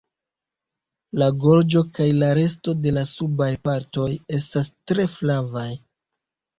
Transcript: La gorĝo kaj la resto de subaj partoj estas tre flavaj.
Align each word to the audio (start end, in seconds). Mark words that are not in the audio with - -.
La 1.23 1.27
gorĝo 1.43 1.83
kaj 1.99 2.09
la 2.25 2.31
resto 2.41 2.75
de 2.87 3.05
subaj 3.13 3.53
partoj 3.71 4.11
estas 4.41 4.75
tre 4.77 5.11
flavaj. 5.21 5.71